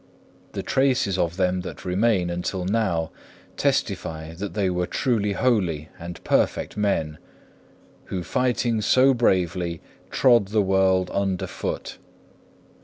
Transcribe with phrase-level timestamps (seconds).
[0.53, 3.11] The traces of them that remain until now
[3.55, 7.19] testify that they were truly holy and perfect men,
[8.05, 9.79] who fighting so bravely
[10.09, 11.99] trod the world underfoot.